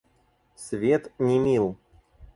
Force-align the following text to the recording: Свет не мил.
Свет 0.63 1.11
не 1.19 1.37
мил. 1.37 1.77